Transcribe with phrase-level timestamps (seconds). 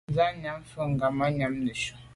[0.09, 1.93] Nsa yàm mfe kamànyam neshu.